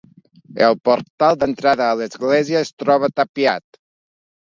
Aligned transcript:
El 0.67 0.77
portal 0.87 1.35
d'entrada 1.43 1.85
a 1.89 1.97
l'església 1.99 2.63
es 2.67 2.73
troba 2.85 3.11
tapiat. 3.21 3.79